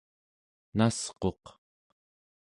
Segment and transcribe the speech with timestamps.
[0.77, 1.43] nasquq